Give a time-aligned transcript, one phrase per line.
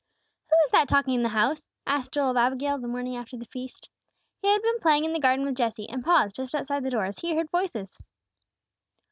[0.49, 3.45] "WHO is that talking in the house?" asked Joel of Abigail the morning after the
[3.45, 3.87] feast.
[4.41, 7.05] He had been playing in the garden with Jesse, and paused just outside the door
[7.05, 7.99] as he heard voices.